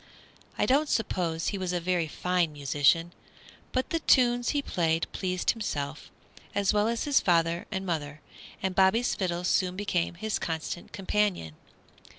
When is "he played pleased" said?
4.49-5.51